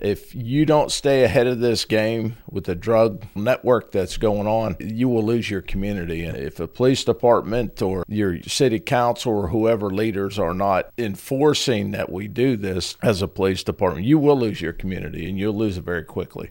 If 0.00 0.34
you 0.34 0.64
don't 0.64 0.90
stay 0.90 1.24
ahead 1.24 1.46
of 1.46 1.60
this 1.60 1.84
game 1.84 2.36
with 2.50 2.64
the 2.64 2.74
drug 2.74 3.26
network 3.34 3.92
that's 3.92 4.16
going 4.16 4.46
on, 4.46 4.76
you 4.80 5.08
will 5.08 5.22
lose 5.22 5.50
your 5.50 5.60
community. 5.60 6.24
And 6.24 6.36
if 6.36 6.58
a 6.58 6.66
police 6.66 7.04
department 7.04 7.82
or 7.82 8.04
your 8.08 8.42
city 8.42 8.80
council 8.80 9.32
or 9.32 9.48
whoever 9.48 9.90
leaders 9.90 10.38
are 10.38 10.54
not 10.54 10.90
enforcing 10.96 11.90
that 11.90 12.10
we 12.10 12.28
do 12.28 12.56
this 12.56 12.96
as 13.02 13.20
a 13.20 13.28
police 13.28 13.62
department, 13.62 14.06
you 14.06 14.18
will 14.18 14.38
lose 14.38 14.60
your 14.60 14.72
community 14.72 15.28
and 15.28 15.38
you'll 15.38 15.56
lose 15.56 15.76
it 15.76 15.84
very 15.84 16.04
quickly. 16.04 16.48